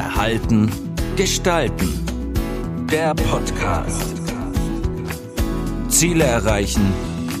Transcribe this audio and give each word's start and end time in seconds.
Verhalten, 0.00 0.70
Gestalten. 1.16 1.90
Der 2.90 3.14
Podcast. 3.14 4.14
Ziele 5.88 6.24
erreichen 6.24 6.90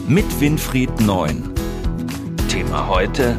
mit 0.06 0.26
Winfried 0.42 1.00
Neun. 1.00 1.54
Thema 2.50 2.86
heute. 2.86 3.38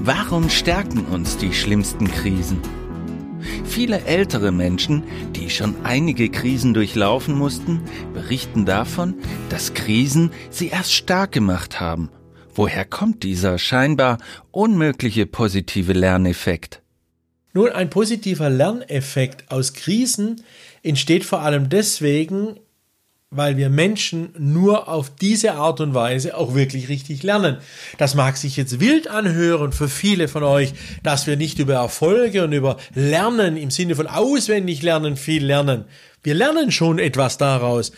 Warum 0.00 0.50
stärken 0.50 1.04
uns 1.04 1.36
die 1.36 1.54
schlimmsten 1.54 2.10
Krisen? 2.10 2.58
Viele 3.64 4.00
ältere 4.04 4.50
Menschen, 4.50 5.04
die 5.30 5.48
schon 5.48 5.76
einige 5.84 6.28
Krisen 6.28 6.74
durchlaufen 6.74 7.38
mussten, 7.38 7.82
berichten 8.14 8.66
davon, 8.66 9.14
dass 9.48 9.74
Krisen 9.74 10.32
sie 10.50 10.70
erst 10.70 10.92
stark 10.92 11.30
gemacht 11.30 11.78
haben. 11.78 12.10
Woher 12.52 12.84
kommt 12.84 13.22
dieser 13.22 13.58
scheinbar 13.58 14.18
unmögliche 14.50 15.26
positive 15.26 15.92
Lerneffekt? 15.92 16.82
Nun, 17.56 17.70
ein 17.70 17.88
positiver 17.88 18.50
Lerneffekt 18.50 19.50
aus 19.50 19.72
Krisen 19.72 20.42
entsteht 20.82 21.24
vor 21.24 21.40
allem 21.40 21.70
deswegen, 21.70 22.60
weil 23.30 23.56
wir 23.56 23.70
Menschen 23.70 24.34
nur 24.38 24.88
auf 24.90 25.08
diese 25.08 25.54
Art 25.54 25.80
und 25.80 25.94
Weise 25.94 26.36
auch 26.36 26.54
wirklich 26.54 26.90
richtig 26.90 27.22
lernen. 27.22 27.56
Das 27.96 28.14
mag 28.14 28.36
sich 28.36 28.58
jetzt 28.58 28.78
wild 28.78 29.08
anhören 29.08 29.72
für 29.72 29.88
viele 29.88 30.28
von 30.28 30.42
euch, 30.42 30.74
dass 31.02 31.26
wir 31.26 31.38
nicht 31.38 31.58
über 31.58 31.76
Erfolge 31.76 32.44
und 32.44 32.52
über 32.52 32.76
Lernen 32.94 33.56
im 33.56 33.70
Sinne 33.70 33.96
von 33.96 34.06
auswendig 34.06 34.82
lernen 34.82 35.16
viel 35.16 35.42
lernen. 35.42 35.86
Wir 36.22 36.34
lernen 36.34 36.70
schon 36.70 36.98
etwas 36.98 37.38
daraus, 37.38 37.90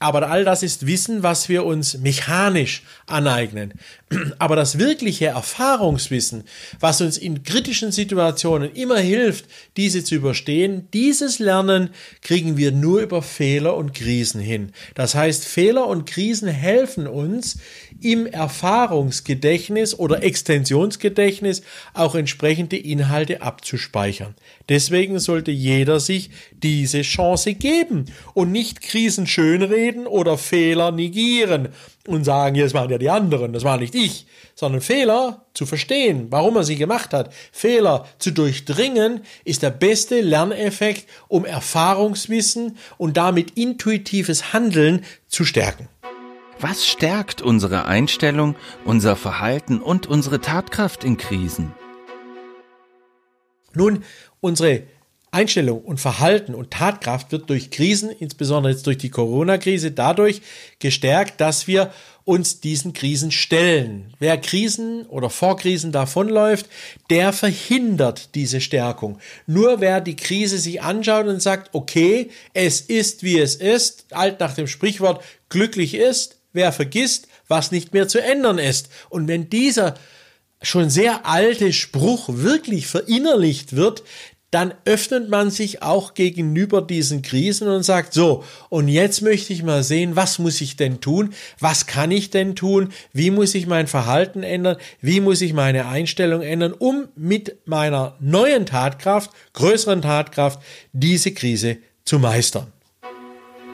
aber 0.00 0.30
all 0.30 0.44
das 0.44 0.62
ist 0.62 0.86
Wissen, 0.86 1.22
was 1.22 1.50
wir 1.50 1.66
uns 1.66 1.98
mechanisch 1.98 2.82
aneignen. 3.06 3.74
Aber 4.38 4.56
das 4.56 4.78
wirkliche 4.78 5.26
Erfahrungswissen, 5.26 6.44
was 6.80 7.02
uns 7.02 7.18
in 7.18 7.42
kritischen 7.42 7.92
Situationen 7.92 8.72
immer 8.72 8.98
hilft, 8.98 9.44
diese 9.76 10.02
zu 10.02 10.14
überstehen, 10.14 10.88
dieses 10.94 11.38
Lernen 11.38 11.90
kriegen 12.22 12.56
wir 12.56 12.72
nur 12.72 13.02
über 13.02 13.20
Fehler 13.22 13.76
und 13.76 13.92
Krisen 13.92 14.40
hin. 14.40 14.72
Das 14.94 15.14
heißt, 15.14 15.44
Fehler 15.44 15.86
und 15.86 16.06
Krisen 16.06 16.48
helfen 16.48 17.06
uns, 17.06 17.58
im 18.00 18.26
Erfahrungsgedächtnis 18.26 19.98
oder 19.98 20.22
Extensionsgedächtnis 20.22 21.62
auch 21.92 22.14
entsprechende 22.14 22.78
Inhalte 22.78 23.42
abzuspeichern. 23.42 24.34
Deswegen 24.70 25.18
sollte 25.18 25.50
jeder 25.50 26.00
sich 26.00 26.30
diese 26.62 27.02
Chance 27.02 27.54
geben 27.54 28.06
und 28.32 28.52
nicht 28.52 28.80
Krisen 28.80 29.26
schönreden 29.26 29.89
oder 30.06 30.38
Fehler 30.38 30.90
negieren 30.90 31.68
und 32.06 32.24
sagen, 32.24 32.56
jetzt 32.56 32.74
waren 32.74 32.90
ja 32.90 32.98
die 32.98 33.10
anderen, 33.10 33.52
das 33.52 33.64
war 33.64 33.78
nicht 33.78 33.94
ich, 33.94 34.26
sondern 34.54 34.80
Fehler 34.80 35.46
zu 35.54 35.66
verstehen, 35.66 36.26
warum 36.30 36.56
er 36.56 36.64
sie 36.64 36.76
gemacht 36.76 37.12
hat, 37.12 37.32
Fehler 37.52 38.06
zu 38.18 38.30
durchdringen, 38.30 39.22
ist 39.44 39.62
der 39.62 39.70
beste 39.70 40.20
Lerneffekt, 40.20 41.06
um 41.28 41.44
Erfahrungswissen 41.44 42.76
und 42.98 43.16
damit 43.16 43.56
intuitives 43.56 44.52
Handeln 44.52 45.04
zu 45.28 45.44
stärken. 45.44 45.88
Was 46.58 46.86
stärkt 46.86 47.40
unsere 47.40 47.86
Einstellung, 47.86 48.54
unser 48.84 49.16
Verhalten 49.16 49.80
und 49.80 50.06
unsere 50.06 50.40
Tatkraft 50.40 51.04
in 51.04 51.16
Krisen? 51.16 51.72
Nun, 53.72 54.04
unsere 54.40 54.82
Einstellung 55.32 55.82
und 55.82 56.00
Verhalten 56.00 56.54
und 56.54 56.72
Tatkraft 56.72 57.30
wird 57.30 57.50
durch 57.50 57.70
Krisen, 57.70 58.10
insbesondere 58.10 58.72
jetzt 58.72 58.86
durch 58.86 58.98
die 58.98 59.10
Corona-Krise, 59.10 59.92
dadurch 59.92 60.42
gestärkt, 60.80 61.40
dass 61.40 61.68
wir 61.68 61.92
uns 62.24 62.60
diesen 62.60 62.92
Krisen 62.92 63.30
stellen. 63.30 64.14
Wer 64.18 64.38
Krisen 64.38 65.06
oder 65.06 65.30
vor 65.30 65.56
Krisen 65.56 65.92
davonläuft, 65.92 66.66
der 67.10 67.32
verhindert 67.32 68.34
diese 68.34 68.60
Stärkung. 68.60 69.18
Nur 69.46 69.80
wer 69.80 70.00
die 70.00 70.16
Krise 70.16 70.58
sich 70.58 70.82
anschaut 70.82 71.26
und 71.26 71.40
sagt, 71.40 71.74
okay, 71.74 72.30
es 72.52 72.80
ist 72.80 73.22
wie 73.22 73.38
es 73.38 73.54
ist, 73.54 74.06
alt 74.10 74.40
nach 74.40 74.54
dem 74.54 74.66
Sprichwort, 74.66 75.22
glücklich 75.48 75.94
ist, 75.94 76.38
wer 76.52 76.72
vergisst, 76.72 77.28
was 77.48 77.72
nicht 77.72 77.92
mehr 77.92 78.08
zu 78.08 78.22
ändern 78.22 78.58
ist. 78.58 78.88
Und 79.08 79.28
wenn 79.28 79.48
dieser 79.48 79.94
schon 80.62 80.90
sehr 80.90 81.26
alte 81.26 81.72
Spruch 81.72 82.28
wirklich 82.28 82.86
verinnerlicht 82.86 83.76
wird, 83.76 84.02
dann 84.50 84.74
öffnet 84.84 85.28
man 85.28 85.50
sich 85.50 85.82
auch 85.82 86.14
gegenüber 86.14 86.82
diesen 86.82 87.22
Krisen 87.22 87.68
und 87.68 87.84
sagt, 87.84 88.12
so, 88.12 88.44
und 88.68 88.88
jetzt 88.88 89.22
möchte 89.22 89.52
ich 89.52 89.62
mal 89.62 89.84
sehen, 89.84 90.16
was 90.16 90.38
muss 90.38 90.60
ich 90.60 90.76
denn 90.76 91.00
tun? 91.00 91.32
Was 91.60 91.86
kann 91.86 92.10
ich 92.10 92.30
denn 92.30 92.56
tun? 92.56 92.88
Wie 93.12 93.30
muss 93.30 93.54
ich 93.54 93.66
mein 93.66 93.86
Verhalten 93.86 94.42
ändern? 94.42 94.76
Wie 95.00 95.20
muss 95.20 95.40
ich 95.40 95.52
meine 95.52 95.86
Einstellung 95.86 96.42
ändern, 96.42 96.72
um 96.72 97.08
mit 97.14 97.58
meiner 97.66 98.16
neuen 98.18 98.66
Tatkraft, 98.66 99.30
größeren 99.52 100.02
Tatkraft, 100.02 100.60
diese 100.92 101.32
Krise 101.32 101.78
zu 102.04 102.18
meistern? 102.18 102.66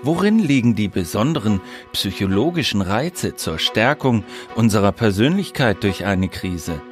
Worin 0.03 0.39
liegen 0.39 0.77
die 0.77 0.89
besonderen 0.89 1.63
psychologischen 1.93 2.83
Reize 2.83 3.35
zur 3.35 3.59
Stärkung 3.59 4.25
unserer 4.55 4.93
Persönlichkeit 4.93 5.83
durch 5.83 6.05
eine 6.05 6.29
Krise? 6.29 6.83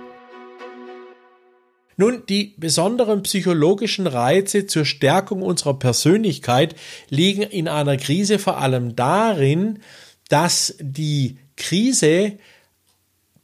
Nun, 1.97 2.25
die 2.27 2.55
besonderen 2.57 3.23
psychologischen 3.23 4.07
Reize 4.07 4.67
zur 4.67 4.85
Stärkung 4.85 5.43
unserer 5.43 5.79
Persönlichkeit 5.79 6.75
liegen 7.09 7.43
in 7.43 7.69
einer 7.69 7.97
Krise 7.97 8.39
vor 8.39 8.59
allem 8.59 8.97
darin, 8.97 9.79
dass 10.29 10.75
die 10.81 11.39
Krise 11.57 12.39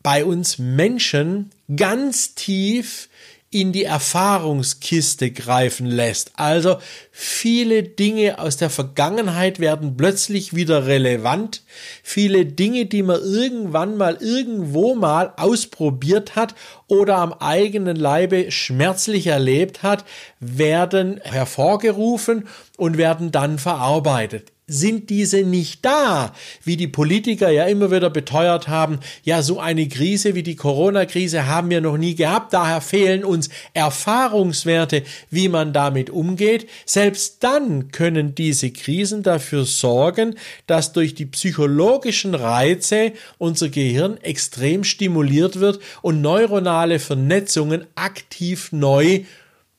bei 0.03 0.25
uns 0.25 0.59
Menschen 0.59 1.50
ganz 1.75 2.34
tief 2.34 3.09
in 3.53 3.72
die 3.72 3.83
Erfahrungskiste 3.83 5.33
greifen 5.33 5.87
lässt. 5.87 6.31
Also 6.37 6.77
viele 7.11 7.83
Dinge 7.83 8.38
aus 8.38 8.56
der 8.56 8.71
Vergangenheit 8.71 9.59
werden 9.59 9.97
plötzlich 9.97 10.55
wieder 10.55 10.87
relevant. 10.87 11.65
Viele 12.05 12.47
Dinge, 12.47 12.87
die 12.87 13.03
man 13.03 13.21
irgendwann 13.21 13.97
mal 13.97 14.19
irgendwo 14.21 14.94
mal 14.94 15.33
ausprobiert 15.37 16.37
hat 16.37 16.55
oder 16.87 17.19
am 17.19 17.33
eigenen 17.33 17.97
Leibe 17.97 18.53
schmerzlich 18.53 19.27
erlebt 19.27 19.82
hat, 19.82 20.05
werden 20.38 21.21
hervorgerufen 21.25 22.47
und 22.77 22.99
werden 22.99 23.32
dann 23.32 23.59
verarbeitet 23.59 24.53
sind 24.70 25.10
diese 25.10 25.42
nicht 25.42 25.84
da, 25.84 26.32
wie 26.64 26.76
die 26.76 26.86
Politiker 26.86 27.50
ja 27.50 27.64
immer 27.64 27.91
wieder 27.91 28.08
beteuert 28.08 28.69
haben, 28.69 29.00
ja, 29.25 29.42
so 29.42 29.58
eine 29.58 29.88
Krise 29.88 30.34
wie 30.34 30.44
die 30.44 30.54
Corona-Krise 30.54 31.47
haben 31.47 31.70
wir 31.70 31.81
noch 31.81 31.97
nie 31.97 32.14
gehabt, 32.14 32.53
daher 32.53 32.81
fehlen 32.81 33.25
uns 33.25 33.48
Erfahrungswerte, 33.75 35.03
wie 35.28 35.48
man 35.48 35.72
damit 35.72 36.08
umgeht. 36.08 36.69
Selbst 36.86 37.42
dann 37.42 37.91
können 37.91 38.34
diese 38.34 38.70
Krisen 38.70 39.22
dafür 39.25 39.64
sorgen, 39.64 40.36
dass 40.66 40.92
durch 40.92 41.14
die 41.14 41.26
psychologischen 41.26 42.34
Reize 42.34 43.12
unser 43.38 43.69
Gehirn 43.70 44.19
extrem 44.19 44.84
stimuliert 44.84 45.58
wird 45.58 45.81
und 46.00 46.20
neuronale 46.20 47.00
Vernetzungen 47.00 47.87
aktiv 47.97 48.70
neu 48.70 49.22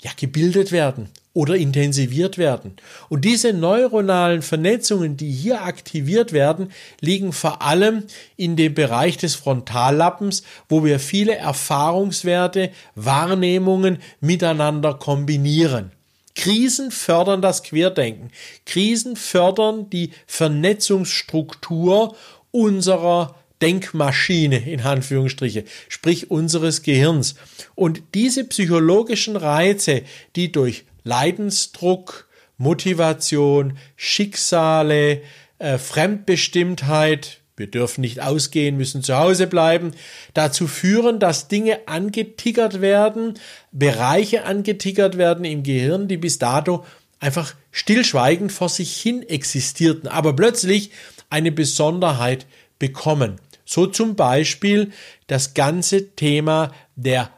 ja, 0.02 0.12
gebildet 0.18 0.72
werden 0.72 1.10
oder 1.34 1.56
intensiviert 1.56 2.38
werden. 2.38 2.76
Und 3.10 3.24
diese 3.24 3.54
neuronalen 3.54 4.42
Vernetzungen, 4.42 5.16
die 5.16 5.32
hier 5.32 5.64
aktiviert 5.64 6.34
werden, 6.34 6.72
liegen 7.00 7.32
vor 7.32 7.62
allem 7.62 8.04
in 8.36 8.56
dem 8.56 8.74
Bereich 8.74 9.18
des 9.18 9.36
Frontallappens, 9.36 10.44
wo 10.68 10.84
wir 10.84 11.00
viele 11.00 11.36
Erfahrungswerte, 11.36 12.72
Wahrnehmungen 12.96 14.00
miteinander 14.20 14.94
kombinieren. 14.94 15.92
Krisen 16.36 16.92
fördern 16.92 17.42
das 17.42 17.64
Querdenken. 17.64 18.32
Krisen 18.66 19.16
fördern 19.16 19.90
die 19.90 20.12
Vernetzungsstruktur 20.28 22.16
unserer 22.52 23.36
Denkmaschine 23.62 24.58
in 24.58 24.82
Anführungsstriche, 24.82 25.66
sprich 25.88 26.32
unseres 26.32 26.82
Gehirns. 26.82 27.36
Und 27.76 28.02
diese 28.16 28.44
psychologischen 28.46 29.36
Reize, 29.36 30.02
die 30.36 30.52
durch 30.52 30.86
Leidensdruck, 31.04 32.28
Motivation, 32.58 33.78
Schicksale, 33.96 35.22
äh, 35.60 35.78
Fremdbestimmtheit, 35.78 37.42
wir 37.58 37.68
dürfen 37.68 38.02
nicht 38.02 38.22
ausgehen, 38.22 38.78
müssen 38.78 39.04
zu 39.04 39.18
Hause 39.18 39.48
bleiben, 39.48 39.92
dazu 40.34 40.68
führen, 40.68 41.20
dass 41.20 41.48
Dinge 41.48 41.88
angetickert 41.88 42.82
werden, 42.82 43.36
Bereiche 43.72 44.46
angetickert 44.46 45.18
werden 45.18 45.46
im 45.46 45.64
Gehirn, 45.64 46.08
die 46.08 46.18
bis 46.18 46.40
dato 46.40 46.86
einfach 47.20 47.54
stillschweigend 47.72 48.52
vor 48.52 48.70
sich 48.70 48.98
hin 48.98 49.22
existierten, 49.24 50.08
aber 50.08 50.36
plötzlich 50.36 50.92
eine 51.30 51.52
Besonderheit 51.52 52.46
bekommen. 52.80 53.40
So 53.64 53.86
zum 53.86 54.16
Beispiel 54.16 54.92
das 55.28 55.54
ganze 55.54 56.16
Thema 56.16 56.74
der 56.96 57.30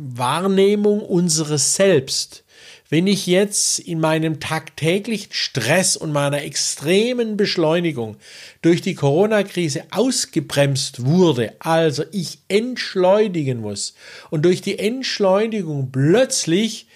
Wahrnehmung 0.00 1.00
unseres 1.00 1.74
Selbst. 1.74 2.44
Wenn 2.88 3.06
ich 3.06 3.26
jetzt 3.26 3.80
in 3.80 4.00
meinem 4.00 4.38
tagtäglichen 4.40 5.32
Stress 5.32 5.96
und 5.96 6.12
meiner 6.12 6.42
extremen 6.42 7.36
Beschleunigung 7.36 8.16
durch 8.62 8.80
die 8.80 8.94
Corona-Krise 8.94 9.82
ausgebremst 9.90 11.04
wurde, 11.04 11.52
also 11.58 12.04
ich 12.12 12.38
entschleunigen 12.48 13.60
muss 13.60 13.94
und 14.30 14.44
durch 14.44 14.62
die 14.62 14.78
Entschleunigung 14.78 15.90
plötzlich 15.90 16.86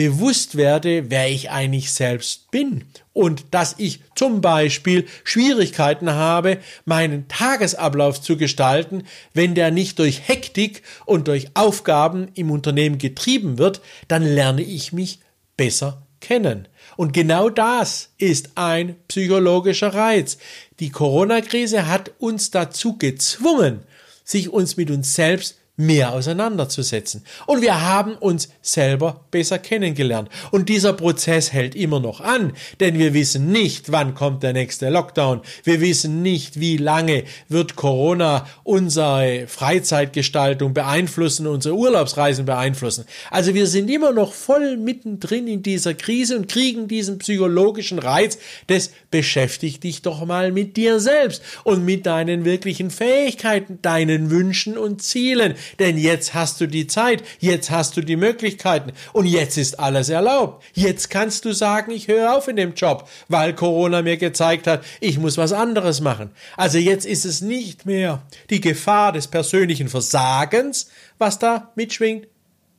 bewusst 0.00 0.56
werde, 0.56 1.10
wer 1.10 1.28
ich 1.28 1.50
eigentlich 1.50 1.92
selbst 1.92 2.50
bin 2.50 2.86
und 3.12 3.44
dass 3.50 3.74
ich 3.76 4.00
zum 4.14 4.40
Beispiel 4.40 5.06
Schwierigkeiten 5.24 6.08
habe, 6.14 6.56
meinen 6.86 7.28
Tagesablauf 7.28 8.18
zu 8.18 8.38
gestalten, 8.38 9.02
wenn 9.34 9.54
der 9.54 9.70
nicht 9.70 9.98
durch 9.98 10.26
Hektik 10.26 10.84
und 11.04 11.28
durch 11.28 11.48
Aufgaben 11.52 12.28
im 12.32 12.50
Unternehmen 12.50 12.96
getrieben 12.96 13.58
wird, 13.58 13.82
dann 14.08 14.22
lerne 14.22 14.62
ich 14.62 14.94
mich 14.94 15.20
besser 15.58 16.06
kennen. 16.22 16.66
Und 16.96 17.12
genau 17.12 17.50
das 17.50 18.08
ist 18.16 18.52
ein 18.54 18.96
psychologischer 19.06 19.92
Reiz. 19.92 20.38
Die 20.78 20.88
Corona-Krise 20.88 21.88
hat 21.88 22.12
uns 22.18 22.50
dazu 22.50 22.96
gezwungen, 22.96 23.80
sich 24.24 24.48
uns 24.48 24.78
mit 24.78 24.90
uns 24.90 25.14
selbst 25.14 25.59
mehr 25.80 26.12
auseinanderzusetzen. 26.12 27.24
Und 27.46 27.62
wir 27.62 27.80
haben 27.80 28.14
uns 28.16 28.50
selber 28.60 29.24
besser 29.30 29.58
kennengelernt. 29.58 30.28
Und 30.50 30.68
dieser 30.68 30.92
Prozess 30.92 31.52
hält 31.52 31.74
immer 31.74 32.00
noch 32.00 32.20
an, 32.20 32.52
denn 32.80 32.98
wir 32.98 33.14
wissen 33.14 33.50
nicht, 33.50 33.90
wann 33.90 34.14
kommt 34.14 34.42
der 34.42 34.52
nächste 34.52 34.90
Lockdown. 34.90 35.40
Wir 35.64 35.80
wissen 35.80 36.20
nicht, 36.22 36.60
wie 36.60 36.76
lange 36.76 37.24
wird 37.48 37.76
Corona 37.76 38.46
unsere 38.62 39.46
Freizeitgestaltung 39.46 40.74
beeinflussen, 40.74 41.46
unsere 41.46 41.74
Urlaubsreisen 41.74 42.44
beeinflussen. 42.44 43.06
Also 43.30 43.54
wir 43.54 43.66
sind 43.66 43.90
immer 43.90 44.12
noch 44.12 44.34
voll 44.34 44.76
mittendrin 44.76 45.46
in 45.46 45.62
dieser 45.62 45.94
Krise 45.94 46.36
und 46.36 46.48
kriegen 46.48 46.88
diesen 46.88 47.18
psychologischen 47.18 47.98
Reiz 47.98 48.38
des 48.68 48.90
beschäftig 49.10 49.80
dich 49.80 50.02
doch 50.02 50.26
mal 50.26 50.52
mit 50.52 50.76
dir 50.76 51.00
selbst 51.00 51.42
und 51.64 51.84
mit 51.86 52.04
deinen 52.04 52.44
wirklichen 52.44 52.90
Fähigkeiten, 52.90 53.78
deinen 53.80 54.30
Wünschen 54.30 54.76
und 54.76 55.02
Zielen 55.02 55.54
denn 55.78 55.96
jetzt 55.98 56.34
hast 56.34 56.60
du 56.60 56.66
die 56.66 56.86
Zeit, 56.86 57.22
jetzt 57.38 57.70
hast 57.70 57.96
du 57.96 58.00
die 58.00 58.16
Möglichkeiten 58.16 58.92
und 59.12 59.26
jetzt 59.26 59.56
ist 59.56 59.78
alles 59.78 60.08
erlaubt. 60.08 60.64
Jetzt 60.74 61.10
kannst 61.10 61.44
du 61.44 61.52
sagen, 61.52 61.90
ich 61.90 62.08
höre 62.08 62.36
auf 62.36 62.48
in 62.48 62.56
dem 62.56 62.74
Job, 62.74 63.08
weil 63.28 63.54
Corona 63.54 64.02
mir 64.02 64.16
gezeigt 64.16 64.66
hat, 64.66 64.84
ich 65.00 65.18
muss 65.18 65.38
was 65.38 65.52
anderes 65.52 66.00
machen. 66.00 66.30
Also 66.56 66.78
jetzt 66.78 67.06
ist 67.06 67.24
es 67.24 67.40
nicht 67.40 67.86
mehr 67.86 68.22
die 68.50 68.60
Gefahr 68.60 69.12
des 69.12 69.28
persönlichen 69.28 69.88
Versagens, 69.88 70.90
was 71.18 71.38
da 71.38 71.72
mitschwingt, 71.74 72.26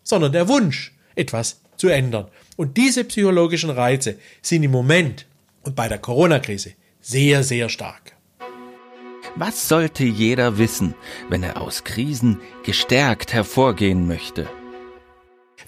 sondern 0.03 0.31
der 0.31 0.47
Wunsch, 0.47 0.93
etwas 1.15 1.61
zu 1.77 1.89
ändern. 1.89 2.27
Und 2.57 2.77
diese 2.77 3.03
psychologischen 3.03 3.69
Reize 3.69 4.15
sind 4.41 4.63
im 4.63 4.71
Moment 4.71 5.25
und 5.63 5.75
bei 5.75 5.87
der 5.87 5.99
Corona-Krise 5.99 6.73
sehr, 7.01 7.43
sehr 7.43 7.69
stark. 7.69 8.10
Was 9.35 9.69
sollte 9.69 10.03
jeder 10.03 10.57
wissen, 10.57 10.93
wenn 11.29 11.41
er 11.41 11.61
aus 11.61 11.85
Krisen 11.85 12.41
gestärkt 12.63 13.33
hervorgehen 13.33 14.05
möchte? 14.05 14.49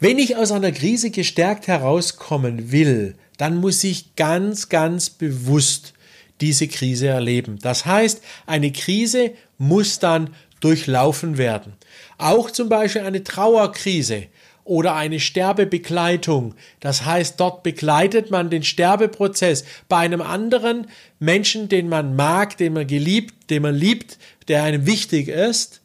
Wenn 0.01 0.19
ich 0.19 0.35
aus 0.35 0.51
einer 0.51 0.73
Krise 0.73 1.11
gestärkt 1.11 1.67
herauskommen 1.67 2.73
will, 2.73 3.15
dann 3.37 3.55
muss 3.55 3.83
ich 3.85 4.15
ganz, 4.15 4.67
ganz 4.67 5.09
bewusst 5.09 5.93
diese 6.41 6.67
Krise 6.67 7.07
erleben. 7.07 7.57
Das 7.61 7.85
heißt, 7.85 8.21
eine 8.45 8.71
Krise 8.73 9.31
muss 9.57 9.99
dann 9.99 10.31
durchlaufen 10.59 11.37
werden. 11.37 11.73
Auch 12.17 12.51
zum 12.51 12.67
Beispiel 12.67 13.03
eine 13.03 13.23
Trauerkrise 13.23 14.27
oder 14.65 14.95
eine 14.95 15.19
Sterbebegleitung. 15.19 16.55
Das 16.79 17.05
heißt, 17.05 17.39
dort 17.39 17.63
begleitet 17.63 18.31
man 18.31 18.49
den 18.49 18.63
Sterbeprozess 18.63 19.65
bei 19.89 19.97
einem 19.97 20.21
anderen 20.21 20.87
Menschen, 21.19 21.69
den 21.69 21.89
man 21.89 22.15
mag, 22.15 22.57
den 22.57 22.73
man 22.73 22.87
geliebt, 22.87 23.49
den 23.49 23.63
man 23.63 23.75
liebt, 23.75 24.17
der 24.47 24.63
einem 24.63 24.85
wichtig 24.85 25.27
ist. 25.27 25.81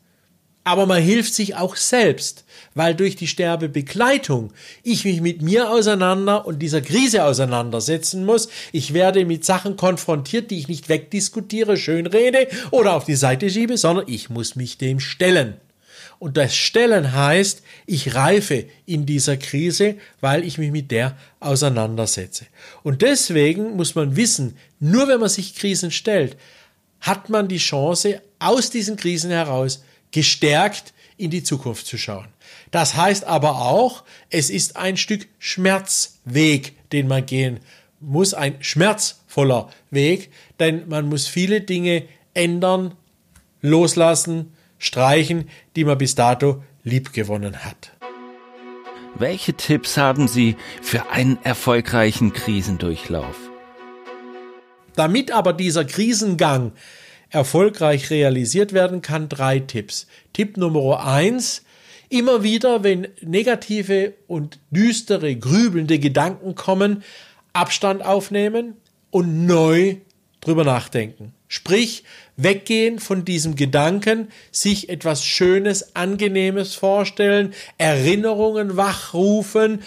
Aber 0.65 0.85
man 0.85 1.03
hilft 1.03 1.33
sich 1.33 1.57
auch 1.57 1.77
selbst, 1.77 2.45
weil 2.75 2.95
durch 2.95 3.17
die 3.17 3.27
Sterbebegleitung 3.27 4.53
ich 4.83 5.05
mich 5.07 5.23
mit 5.23 5.41
mir 5.41 5.71
auseinander 5.71 6.47
und 6.47 6.59
dieser 6.59 6.83
Krise 6.83 7.25
auseinandersetzen 7.25 8.27
muss. 8.27 8.49
Ich 8.71 8.93
werde 8.93 9.25
mit 9.25 9.47
Sachen 9.47 9.77
konfrontiert, 9.77 10.51
die 10.51 10.59
ich 10.59 10.69
nicht 10.69 10.91
wegdiskutiere, 10.91 11.79
schönrede 11.79 12.49
oder 12.71 12.93
auf 12.93 13.05
die 13.05 13.17
Seite 13.17 13.49
schiebe, 13.49 13.79
sondern 13.79 14.05
ich 14.09 14.29
muss 14.29 14.57
mich 14.57 14.77
dem 14.77 15.01
stellen. 15.01 15.59
Und 16.19 16.37
das 16.37 16.55
Stellen 16.57 17.13
heißt, 17.13 17.63
ich 17.87 18.15
reife 18.15 18.67
in 18.87 19.07
dieser 19.07 19.37
Krise, 19.37 19.97
weil 20.21 20.45
ich 20.45 20.59
mich 20.59 20.73
mit 20.73 20.91
der 20.91 21.17
auseinandersetze. 21.39 22.47
Und 22.83 23.03
deswegen 23.03 23.77
muss 23.77 23.95
man 23.95 24.17
wissen, 24.17 24.57
nur 24.81 25.07
wenn 25.07 25.21
man 25.21 25.29
sich 25.29 25.55
Krisen 25.55 25.91
stellt, 25.93 26.37
hat 27.01 27.29
man 27.31 27.47
die 27.47 27.59
Chance, 27.59 28.21
aus 28.41 28.71
diesen 28.71 28.97
Krisen 28.97 29.31
heraus 29.31 29.85
gestärkt 30.11 30.93
in 31.17 31.31
die 31.31 31.43
Zukunft 31.43 31.87
zu 31.87 31.99
schauen. 31.99 32.29
Das 32.71 32.97
heißt 32.97 33.25
aber 33.25 33.63
auch, 33.63 34.05
es 34.31 34.51
ist 34.51 34.77
ein 34.77 34.97
Stück 34.97 35.27
Schmerzweg, 35.39 36.75
den 36.91 37.09
man 37.09 37.27
gehen 37.27 37.61
muss, 38.01 38.35
ein 38.35 38.57
schmerzvoller 38.63 39.71
Weg, 39.91 40.31
denn 40.59 40.89
man 40.89 41.09
muss 41.09 41.27
viele 41.27 41.61
Dinge 41.61 42.05
ändern, 42.35 42.95
loslassen, 43.61 44.53
streichen, 44.79 45.49
die 45.77 45.85
man 45.85 45.99
bis 45.99 46.15
dato 46.15 46.63
liebgewonnen 46.83 47.65
hat. 47.65 47.93
Welche 49.15 49.55
Tipps 49.55 49.97
haben 49.97 50.29
Sie 50.29 50.57
für 50.81 51.11
einen 51.11 51.39
erfolgreichen 51.43 52.33
Krisendurchlauf? 52.33 53.37
Damit 54.95 55.33
aber 55.33 55.53
dieser 55.53 55.85
Krisengang 55.85 56.73
erfolgreich 57.31 58.11
realisiert 58.11 58.73
werden 58.73 59.03
kann, 59.03 59.29
drei 59.29 59.61
Tipps. 59.61 60.07
Tipp 60.33 60.57
Nummer 60.57 61.05
eins, 61.05 61.63
immer 62.09 62.43
wieder, 62.43 62.85
wenn 62.85 63.09
negative 63.21 64.15
und 64.27 64.59
düstere, 64.71 65.37
grübelnde 65.37 65.99
Gedanken 65.99 66.55
kommen, 66.55 67.03
Abstand 67.53 68.05
aufnehmen 68.05 68.75
und 69.11 69.47
neu 69.47 69.97
drüber 70.41 70.65
nachdenken. 70.65 71.35
Sprich, 71.49 72.05
weggehen 72.37 72.99
von 72.99 73.25
diesem 73.25 73.57
Gedanken, 73.57 74.29
sich 74.53 74.89
etwas 74.89 75.25
Schönes, 75.25 75.97
Angenehmes 75.97 76.75
vorstellen, 76.75 77.55
Erinnerungen 77.79 78.77
wachrufen 78.77 79.83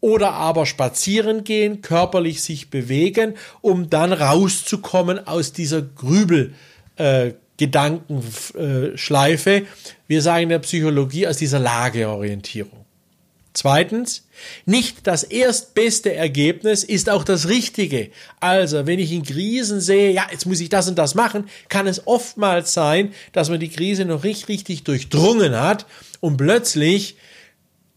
oder 0.00 0.32
aber 0.32 0.66
spazieren 0.66 1.44
gehen, 1.44 1.82
körperlich 1.82 2.42
sich 2.42 2.70
bewegen, 2.70 3.34
um 3.60 3.90
dann 3.90 4.12
rauszukommen 4.12 5.26
aus 5.26 5.52
dieser 5.52 5.82
Grübel. 5.82 6.54
Äh, 6.96 7.32
Gedankenschleife. 7.56 9.62
Wir 10.08 10.22
sagen 10.22 10.42
in 10.44 10.48
der 10.48 10.58
Psychologie 10.58 11.28
aus 11.28 11.36
dieser 11.36 11.60
Lageorientierung. 11.60 12.83
Zweitens, 13.54 14.26
nicht 14.66 15.06
das 15.06 15.22
erstbeste 15.22 16.12
Ergebnis 16.12 16.82
ist 16.82 17.08
auch 17.08 17.22
das 17.22 17.48
richtige. 17.48 18.10
Also, 18.40 18.86
wenn 18.86 18.98
ich 18.98 19.12
in 19.12 19.22
Krisen 19.22 19.80
sehe, 19.80 20.10
ja, 20.10 20.26
jetzt 20.32 20.44
muss 20.44 20.58
ich 20.58 20.68
das 20.68 20.88
und 20.88 20.98
das 20.98 21.14
machen, 21.14 21.48
kann 21.68 21.86
es 21.86 22.08
oftmals 22.08 22.74
sein, 22.74 23.14
dass 23.30 23.50
man 23.50 23.60
die 23.60 23.68
Krise 23.68 24.06
noch 24.06 24.24
nicht 24.24 24.48
richtig 24.48 24.82
durchdrungen 24.82 25.54
hat 25.54 25.86
und 26.18 26.36
plötzlich 26.36 27.16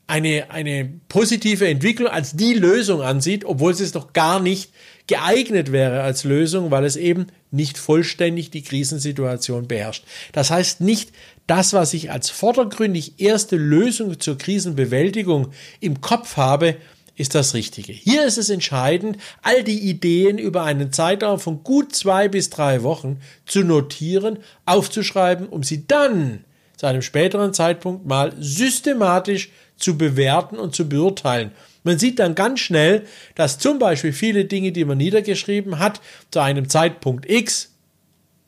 eine, 0.05 0.51
eine 0.51 0.89
positive 1.09 1.67
Entwicklung 1.67 2.09
als 2.09 2.35
die 2.35 2.53
Lösung 2.53 3.01
ansieht, 3.01 3.43
obwohl 3.43 3.71
es 3.71 3.91
doch 3.91 4.13
gar 4.13 4.39
nicht 4.39 4.71
geeignet 5.07 5.71
wäre 5.71 6.01
als 6.03 6.23
Lösung, 6.23 6.69
weil 6.69 6.85
es 6.85 6.95
eben 6.95 7.27
nicht 7.49 7.77
vollständig 7.77 8.51
die 8.51 8.61
Krisensituation 8.61 9.67
beherrscht. 9.67 10.05
Das 10.33 10.51
heißt 10.51 10.81
nicht, 10.81 11.11
das, 11.47 11.73
was 11.73 11.93
ich 11.93 12.11
als 12.11 12.29
vordergründig 12.29 13.19
erste 13.19 13.55
Lösung 13.55 14.19
zur 14.19 14.37
Krisenbewältigung 14.37 15.51
im 15.79 16.01
Kopf 16.01 16.37
habe, 16.37 16.75
ist 17.15 17.33
das 17.33 17.53
Richtige. 17.55 17.93
Hier 17.93 18.25
ist 18.25 18.37
es 18.37 18.49
entscheidend, 18.49 19.17
all 19.41 19.63
die 19.63 19.89
Ideen 19.89 20.37
über 20.37 20.63
einen 20.63 20.93
Zeitraum 20.93 21.39
von 21.39 21.63
gut 21.63 21.95
zwei 21.95 22.27
bis 22.27 22.49
drei 22.51 22.83
Wochen 22.83 23.19
zu 23.45 23.63
notieren, 23.63 24.37
aufzuschreiben, 24.65 25.47
um 25.47 25.63
sie 25.63 25.87
dann 25.87 26.43
zu 26.75 26.85
einem 26.85 27.01
späteren 27.01 27.53
Zeitpunkt 27.53 28.05
mal 28.05 28.33
systematisch 28.39 29.49
zu 29.77 29.97
bewerten 29.97 30.57
und 30.57 30.75
zu 30.75 30.87
beurteilen. 30.87 31.51
Man 31.83 31.97
sieht 31.97 32.19
dann 32.19 32.35
ganz 32.35 32.59
schnell, 32.59 33.05
dass 33.33 33.57
zum 33.57 33.79
Beispiel 33.79 34.13
viele 34.13 34.45
Dinge, 34.45 34.71
die 34.71 34.85
man 34.85 34.97
niedergeschrieben 34.97 35.79
hat, 35.79 36.01
zu 36.29 36.39
einem 36.39 36.69
Zeitpunkt 36.69 37.29
X 37.29 37.71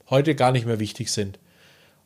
heute 0.09 0.35
gar 0.35 0.51
nicht 0.51 0.67
mehr 0.67 0.79
wichtig 0.79 1.11
sind. 1.11 1.39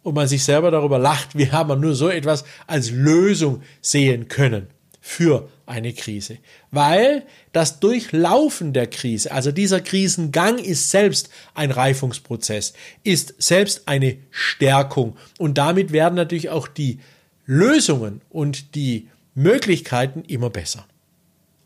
Und 0.03 0.15
man 0.15 0.27
sich 0.27 0.43
selber 0.43 0.69
darüber 0.69 0.99
lacht, 0.99 1.37
wie 1.37 1.51
haben 1.51 1.69
wir 1.69 1.75
nur 1.75 1.95
so 1.95 2.09
etwas 2.09 2.43
als 2.67 2.91
Lösung 2.91 3.63
sehen 3.81 4.27
können 4.27 4.67
für 4.99 5.49
eine 5.65 5.93
Krise. 5.93 6.37
Weil 6.71 7.23
das 7.51 7.79
Durchlaufen 7.79 8.73
der 8.73 8.87
Krise, 8.87 9.31
also 9.31 9.51
dieser 9.51 9.81
Krisengang 9.81 10.59
ist 10.59 10.89
selbst 10.89 11.29
ein 11.53 11.71
Reifungsprozess, 11.71 12.73
ist 13.03 13.35
selbst 13.37 13.87
eine 13.87 14.17
Stärkung. 14.31 15.17
Und 15.37 15.57
damit 15.57 15.91
werden 15.91 16.15
natürlich 16.15 16.49
auch 16.49 16.67
die 16.67 16.99
Lösungen 17.45 18.21
und 18.29 18.75
die 18.75 19.09
Möglichkeiten 19.35 20.23
immer 20.25 20.49
besser. 20.49 20.85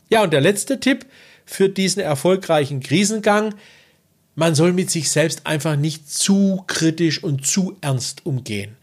Ja, 0.09 0.23
und 0.23 0.31
der 0.31 0.41
letzte 0.41 0.79
Tipp 0.79 1.05
für 1.45 1.69
diesen 1.69 2.01
erfolgreichen 2.01 2.79
Krisengang, 2.79 3.53
man 4.37 4.53
soll 4.53 4.71
mit 4.71 4.91
sich 4.91 5.09
selbst 5.09 5.47
einfach 5.47 5.75
nicht 5.75 6.11
zu 6.11 6.63
kritisch 6.67 7.23
und 7.23 7.45
zu 7.45 7.75
ernst 7.81 8.25
umgehen. 8.27 8.77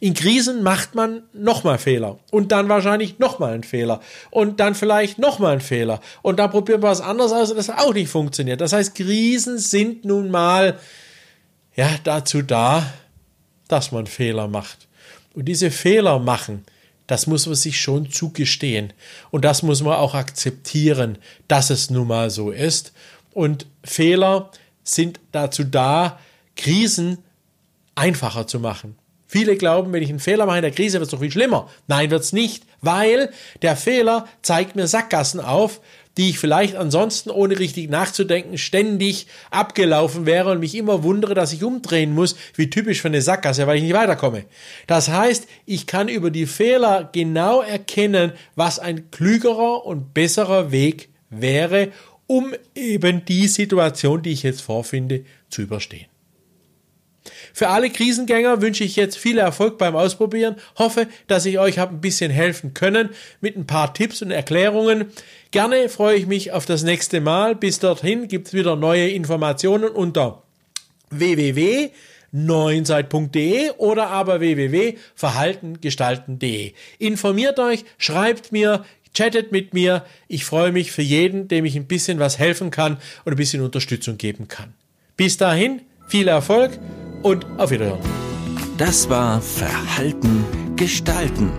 In 0.00 0.14
Krisen 0.14 0.64
macht 0.64 0.96
man 0.96 1.22
nochmal 1.32 1.78
Fehler 1.78 2.18
und 2.32 2.50
dann 2.50 2.68
wahrscheinlich 2.68 3.20
nochmal 3.20 3.54
einen 3.54 3.62
Fehler 3.62 4.00
und 4.32 4.58
dann 4.58 4.74
vielleicht 4.74 5.18
nochmal 5.20 5.52
einen 5.52 5.60
Fehler 5.60 6.00
und 6.22 6.40
dann 6.40 6.50
probieren 6.50 6.82
wir 6.82 6.88
was 6.88 7.00
anderes 7.00 7.32
aus 7.32 7.50
und 7.50 7.56
das 7.56 7.70
auch 7.70 7.94
nicht 7.94 8.10
funktioniert. 8.10 8.60
Das 8.60 8.72
heißt, 8.72 8.96
Krisen 8.96 9.58
sind 9.58 10.04
nun 10.04 10.28
mal 10.28 10.76
ja 11.76 11.88
dazu 12.02 12.42
da, 12.42 12.92
dass 13.68 13.92
man 13.92 14.06
Fehler 14.06 14.48
macht. 14.48 14.88
Und 15.34 15.44
diese 15.44 15.70
Fehler 15.70 16.18
machen, 16.18 16.64
das 17.06 17.28
muss 17.28 17.46
man 17.46 17.54
sich 17.54 17.80
schon 17.80 18.10
zugestehen 18.10 18.92
und 19.30 19.44
das 19.44 19.62
muss 19.62 19.84
man 19.84 19.94
auch 19.94 20.14
akzeptieren, 20.14 21.18
dass 21.46 21.70
es 21.70 21.90
nun 21.90 22.08
mal 22.08 22.28
so 22.28 22.50
ist. 22.50 22.92
Und 23.32 23.66
Fehler 23.84 24.50
sind 24.88 25.20
dazu 25.32 25.64
da, 25.64 26.18
Krisen 26.56 27.18
einfacher 27.94 28.46
zu 28.46 28.60
machen. 28.60 28.96
Viele 29.26 29.56
glauben, 29.56 29.92
wenn 29.92 30.02
ich 30.02 30.08
einen 30.08 30.20
Fehler 30.20 30.46
mache 30.46 30.58
in 30.58 30.62
der 30.62 30.70
Krise, 30.70 30.94
wird 30.94 31.06
es 31.06 31.10
doch 31.10 31.20
viel 31.20 31.32
schlimmer. 31.32 31.68
Nein, 31.88 32.10
wird 32.10 32.22
es 32.22 32.32
nicht, 32.32 32.64
weil 32.80 33.30
der 33.62 33.76
Fehler 33.76 34.26
zeigt 34.40 34.76
mir 34.76 34.86
Sackgassen 34.86 35.40
auf, 35.40 35.80
die 36.16 36.30
ich 36.30 36.38
vielleicht 36.38 36.76
ansonsten 36.76 37.30
ohne 37.30 37.58
richtig 37.58 37.90
nachzudenken 37.90 38.56
ständig 38.56 39.26
abgelaufen 39.50 40.24
wäre 40.24 40.52
und 40.52 40.60
mich 40.60 40.74
immer 40.74 41.02
wundere, 41.02 41.34
dass 41.34 41.52
ich 41.52 41.64
umdrehen 41.64 42.14
muss, 42.14 42.36
wie 42.54 42.70
typisch 42.70 43.02
für 43.02 43.08
eine 43.08 43.20
Sackgasse, 43.20 43.66
weil 43.66 43.76
ich 43.76 43.82
nicht 43.82 43.94
weiterkomme. 43.94 44.44
Das 44.86 45.08
heißt, 45.08 45.46
ich 45.66 45.86
kann 45.86 46.08
über 46.08 46.30
die 46.30 46.46
Fehler 46.46 47.10
genau 47.12 47.60
erkennen, 47.60 48.32
was 48.54 48.78
ein 48.78 49.10
klügerer 49.10 49.84
und 49.84 50.14
besserer 50.14 50.70
Weg 50.70 51.10
wäre, 51.28 51.88
um 52.26 52.54
eben 52.74 53.24
die 53.24 53.48
Situation, 53.48 54.22
die 54.22 54.32
ich 54.32 54.42
jetzt 54.42 54.62
vorfinde, 54.62 55.24
zu 55.48 55.62
überstehen. 55.62 56.06
Für 57.52 57.68
alle 57.68 57.90
Krisengänger 57.90 58.60
wünsche 58.60 58.82
ich 58.84 58.94
jetzt 58.96 59.18
viel 59.18 59.38
Erfolg 59.38 59.78
beim 59.78 59.96
Ausprobieren. 59.96 60.56
Hoffe, 60.78 61.08
dass 61.26 61.46
ich 61.46 61.58
euch 61.58 61.78
habe 61.78 61.94
ein 61.94 62.00
bisschen 62.00 62.30
helfen 62.30 62.74
können 62.74 63.08
mit 63.40 63.56
ein 63.56 63.66
paar 63.66 63.94
Tipps 63.94 64.20
und 64.22 64.30
Erklärungen. 64.30 65.06
Gerne 65.50 65.88
freue 65.88 66.16
ich 66.16 66.26
mich 66.26 66.52
auf 66.52 66.66
das 66.66 66.82
nächste 66.82 67.20
Mal. 67.20 67.54
Bis 67.54 67.78
dorthin 67.78 68.28
gibt 68.28 68.48
es 68.48 68.54
wieder 68.54 68.76
neue 68.76 69.08
Informationen 69.08 69.88
unter 69.88 70.42
www.neuenzeit.de 71.10 73.70
oder 73.78 74.08
aber 74.08 74.40
www.verhaltengestalten.de. 74.40 76.72
Informiert 76.98 77.58
euch, 77.58 77.84
schreibt 77.98 78.52
mir, 78.52 78.84
chattet 79.16 79.52
mit 79.52 79.74
mir. 79.74 80.04
Ich 80.28 80.44
freue 80.44 80.72
mich 80.72 80.92
für 80.92 81.02
jeden, 81.02 81.48
dem 81.48 81.64
ich 81.64 81.76
ein 81.76 81.86
bisschen 81.86 82.18
was 82.18 82.38
helfen 82.38 82.70
kann 82.70 82.98
und 83.24 83.32
ein 83.32 83.36
bisschen 83.36 83.62
Unterstützung 83.62 84.18
geben 84.18 84.48
kann. 84.48 84.74
Bis 85.16 85.36
dahin, 85.36 85.82
viel 86.08 86.28
Erfolg 86.28 86.78
und 87.22 87.46
auf 87.58 87.70
Wiederhören. 87.70 88.00
Das 88.76 89.08
war 89.08 89.40
Verhalten 89.40 90.44
gestalten, 90.76 91.50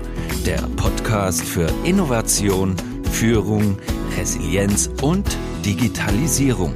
der 0.45 0.61
Podcast 0.75 1.41
für 1.41 1.67
Innovation, 1.83 2.75
Führung, 3.11 3.79
Resilienz 4.17 4.89
und 5.01 5.25
Digitalisierung. 5.65 6.75